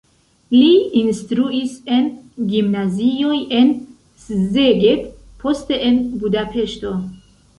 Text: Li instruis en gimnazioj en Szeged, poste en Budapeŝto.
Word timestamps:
Li 0.53 0.69
instruis 1.01 1.75
en 1.97 2.07
gimnazioj 2.53 3.37
en 3.59 3.69
Szeged, 4.25 5.05
poste 5.45 5.79
en 5.89 6.03
Budapeŝto. 6.25 6.95